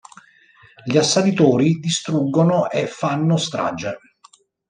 [0.83, 3.99] Gli assalitori distruggono e fanno strage.